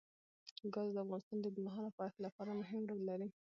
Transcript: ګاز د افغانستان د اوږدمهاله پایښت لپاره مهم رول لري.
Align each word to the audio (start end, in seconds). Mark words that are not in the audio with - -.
ګاز 0.73 0.89
د 0.93 0.97
افغانستان 1.03 1.37
د 1.39 1.45
اوږدمهاله 1.47 1.91
پایښت 1.99 2.17
لپاره 2.25 2.51
مهم 2.61 2.81
رول 2.89 3.01
لري. 3.09 3.27